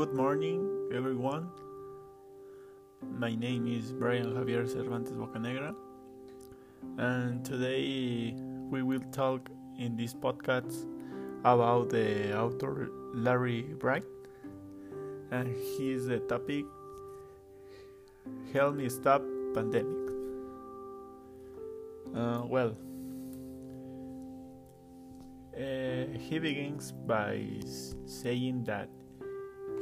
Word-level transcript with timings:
Good 0.00 0.14
morning, 0.14 0.88
everyone. 0.94 1.50
My 3.18 3.34
name 3.34 3.66
is 3.66 3.92
Brian 3.92 4.32
Javier 4.32 4.66
Cervantes 4.66 5.12
Bocanegra, 5.12 5.74
and 6.96 7.44
today 7.44 8.34
we 8.70 8.82
will 8.82 9.04
talk 9.12 9.50
in 9.78 9.98
this 9.98 10.14
podcast 10.14 10.86
about 11.44 11.90
the 11.90 12.34
author 12.34 12.88
Larry 13.12 13.60
Bright, 13.78 14.06
and 15.32 15.54
his 15.76 16.08
topic 16.30 16.64
Help 18.54 18.76
Me 18.76 18.88
Stop 18.88 19.20
Pandemic. 19.52 20.00
Uh, 22.16 22.40
well, 22.46 22.72
uh, 25.54 26.18
he 26.18 26.38
begins 26.38 26.90
by 26.90 27.44
saying 28.06 28.64
that 28.64 28.88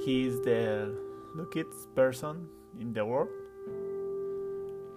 he 0.08 0.24
is 0.24 0.40
the 0.40 0.90
luckiest 1.34 1.94
person 1.94 2.48
in 2.80 2.94
the 2.94 3.04
world. 3.04 3.28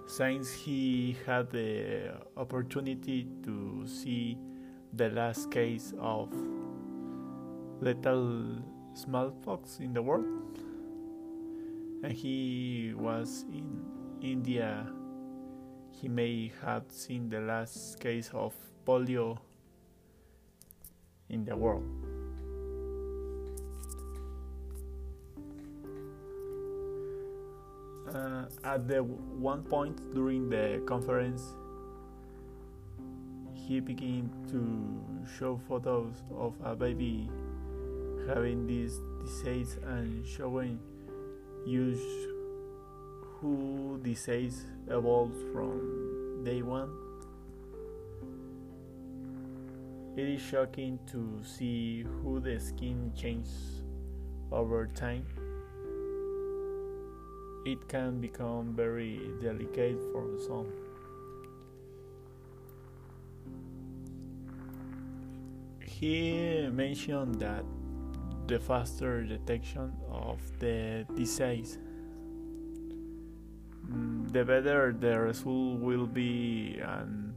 Since 0.08 0.54
he 0.54 1.18
had 1.26 1.52
the 1.52 2.14
opportunity 2.38 3.28
to 3.44 3.84
see 3.86 4.38
the 4.94 5.10
last 5.10 5.52
case 5.52 5.94
of 6.00 6.30
lethal 7.82 8.64
smallpox 8.94 9.80
in 9.80 9.92
the 9.92 10.02
world 10.02 10.26
and 12.04 12.14
he 12.14 12.94
was 12.96 13.44
in 13.52 13.84
India 14.22 14.88
he 15.92 16.08
may 16.08 16.52
have 16.62 16.84
seen 16.88 17.30
the 17.30 17.42
last 17.42 18.00
case 18.00 18.30
of 18.34 18.54
polio 18.86 19.38
in 21.30 21.44
the 21.44 21.56
world 21.56 22.11
uh, 28.16 28.46
at 28.64 28.88
the 28.88 29.04
one 29.04 29.64
point 29.64 30.14
during 30.14 30.50
the 30.50 30.82
conference 30.86 31.42
he 33.54 33.80
began 33.80 34.30
to 34.50 35.28
show 35.38 35.60
photos 35.68 36.24
of 36.38 36.54
a 36.64 36.76
baby 36.76 37.30
having 38.28 38.68
this 38.68 39.00
disease 39.24 39.78
and 39.86 40.26
showing 40.26 40.80
use 41.66 42.02
who 43.40 44.00
disease 44.04 44.66
evolves 44.88 45.38
from 45.52 46.44
day 46.44 46.62
one. 46.62 46.90
It 50.18 50.28
is 50.28 50.42
shocking 50.42 51.00
to 51.12 51.42
see 51.44 52.04
who 52.22 52.40
the 52.40 52.60
skin 52.60 53.12
changes 53.16 53.84
over 54.52 54.88
time 54.88 55.26
it 57.66 57.88
can 57.88 58.20
become 58.20 58.74
very 58.74 59.32
delicate 59.42 60.00
for 60.12 60.26
some. 60.48 60.68
He 65.86 66.68
mentioned 66.72 67.36
that 67.40 67.64
the 68.48 68.60
faster 68.60 69.24
detection 69.24 69.94
of 70.10 70.42
the 70.60 71.06
disease, 71.16 71.78
mm, 73.86 74.32
the 74.34 74.44
better 74.44 74.92
the 74.98 75.20
result 75.20 75.80
will 75.80 76.08
be, 76.08 76.82
and 76.82 77.34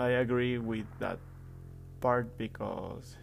I 0.00 0.24
agree 0.24 0.56
with 0.58 0.86
that 0.98 1.18
part 2.00 2.38
because 2.38 3.16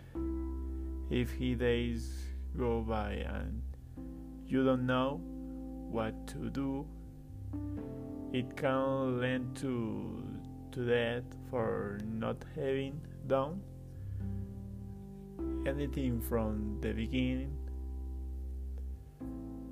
if 1.09 1.31
he 1.31 1.55
days 1.55 2.13
go 2.57 2.81
by 2.81 3.25
and 3.25 3.61
you 4.47 4.63
don't 4.63 4.85
know 4.85 5.21
what 5.91 6.27
to 6.27 6.49
do, 6.49 6.85
it 8.33 8.55
can 8.55 9.19
lead 9.19 9.55
to 9.55 10.23
to 10.71 10.83
that 10.83 11.23
for 11.49 11.97
not 12.03 12.35
having 12.55 12.99
done 13.27 13.61
anything 15.65 16.21
from 16.21 16.77
the 16.81 16.91
beginning. 16.91 17.55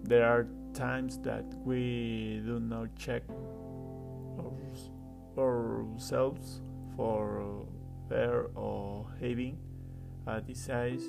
There 0.03 0.25
are 0.25 0.47
times 0.73 1.17
that 1.19 1.45
we 1.65 2.41
do 2.45 2.59
not 2.59 2.95
check 2.95 3.23
ourselves 5.37 6.61
for 6.95 7.65
fear 8.09 8.49
or 8.55 9.05
having 9.19 9.57
a 10.27 10.41
disease, 10.41 11.03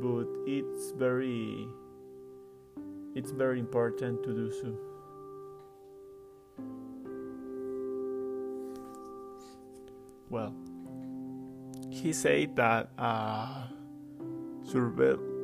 but 0.00 0.26
it's 0.46 0.92
very 0.92 1.66
it's 3.14 3.30
very 3.30 3.58
important 3.58 4.22
to 4.22 4.32
do 4.32 4.52
so. 4.52 4.76
Well, 10.30 10.54
he 11.90 12.12
said 12.12 12.56
that 12.56 12.90
uh, 12.98 13.02
a 13.02 13.68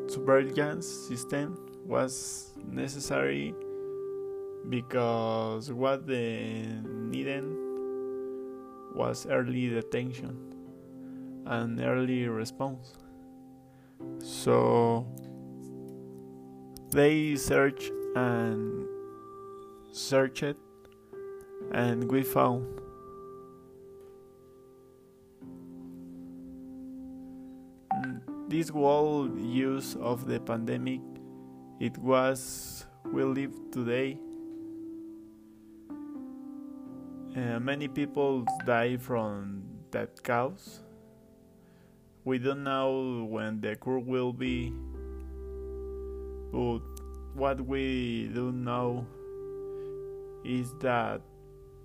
surveillance 0.06 0.86
system 0.86 1.58
was 1.84 2.52
necessary 2.66 3.54
because 4.69 5.72
what 5.72 6.06
they 6.06 6.66
needed 6.84 7.44
was 8.94 9.26
early 9.26 9.69
detection 9.69 10.36
and 11.46 11.81
early 11.81 12.28
response. 12.28 12.94
So 14.20 15.06
they 16.94 17.34
searched 17.34 17.91
and 18.15 18.87
searched 19.91 20.55
and 21.72 22.09
we 22.09 22.22
found. 22.22 22.65
This 28.49 28.69
whole 28.69 29.28
use 29.37 29.97
of 29.97 30.27
the 30.27 30.38
pandemic 30.38 31.00
it 31.81 31.99
was 31.99 32.87
we 33.05 33.25
live 33.25 33.53
today. 33.72 34.16
Uh, 37.37 37.59
many 37.59 37.88
people 37.88 38.47
die 38.65 38.97
from 38.97 39.65
that 39.91 40.22
cause. 40.22 40.84
We 42.25 42.38
don't 42.38 42.62
know 42.62 43.26
when 43.28 43.61
the 43.61 43.75
cure 43.75 43.99
will 43.99 44.32
be 44.32 44.72
but 46.54 46.78
what 47.34 47.60
we 47.62 48.31
do 48.32 48.53
know 48.53 49.04
is 50.44 50.72
that 50.78 51.20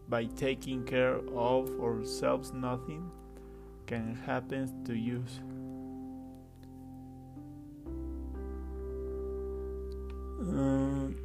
by 0.08 0.26
taking 0.26 0.84
care 0.86 1.16
of 1.36 1.82
ourselves, 1.82 2.54
nothing 2.54 3.10
can 3.88 4.14
happen 4.28 4.84
to 4.86 4.96
you. 4.96 5.24
Um, 10.40 11.16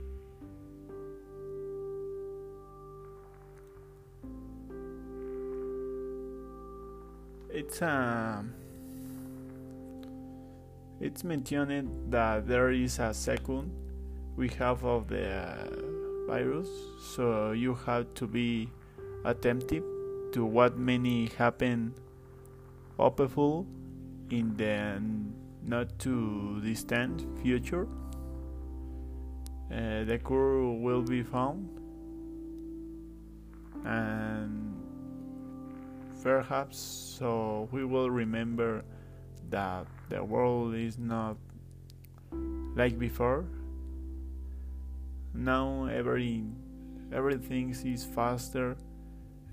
it's 7.50 7.82
a 7.82 7.90
um, 7.90 8.54
it's 11.00 11.24
mentioned 11.24 12.10
that 12.10 12.46
there 12.46 12.70
is 12.70 12.98
a 12.98 13.12
second 13.12 13.70
we 14.36 14.48
have 14.48 14.84
of 14.84 15.08
the 15.08 15.30
uh, 15.30 15.66
virus, 16.26 16.68
so 17.14 17.52
you 17.52 17.74
have 17.86 18.12
to 18.14 18.26
be 18.26 18.68
attentive 19.24 19.84
to 20.32 20.44
what 20.44 20.76
many 20.76 21.26
happen 21.38 21.94
hopeful 22.98 23.66
in 24.30 24.56
the 24.56 25.00
not 25.64 25.98
too 25.98 26.60
distant 26.64 27.24
future. 27.42 27.86
Uh, 29.72 30.04
the 30.04 30.20
cure 30.24 30.72
will 30.72 31.02
be 31.02 31.22
found 31.22 31.68
and 33.84 34.74
perhaps 36.22 36.78
so 36.78 37.68
we 37.72 37.84
will 37.84 38.10
remember 38.10 38.84
that 39.54 39.86
the 40.08 40.22
world 40.24 40.74
is 40.74 40.98
not 40.98 41.36
like 42.74 42.98
before. 42.98 43.44
Now 45.32 45.86
every 45.86 46.42
everything 47.12 47.70
is 47.70 48.04
faster. 48.04 48.76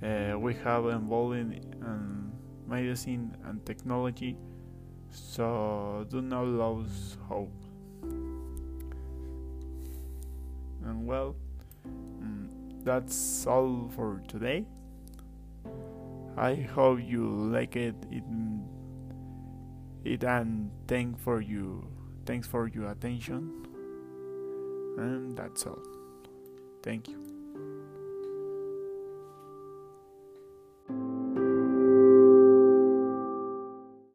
Uh, 0.02 0.40
we 0.40 0.56
have 0.66 0.86
in 0.86 1.62
um, 1.86 2.32
medicine 2.68 3.38
and 3.46 3.64
technology, 3.64 4.36
so 5.12 6.04
do 6.10 6.20
not 6.20 6.46
lose 6.46 7.18
hope. 7.30 7.54
And 10.84 11.06
well, 11.06 11.36
mm, 11.86 12.48
that's 12.84 13.46
all 13.46 13.88
for 13.96 14.20
today. 14.28 14.66
I 16.36 16.56
hope 16.56 17.00
you 17.06 17.24
like 17.54 17.76
it. 17.76 17.94
it 18.10 18.24
it 20.04 20.24
and 20.24 20.72
thank 20.88 21.20
for 21.20 21.42
your 21.42 21.84
Thanks 22.26 22.48
for 22.48 22.68
your 22.68 22.92
attention. 22.92 23.66
And 24.98 25.36
that's 25.38 25.66
all. 25.66 25.80
Thank 26.84 27.08
you. 27.08 27.31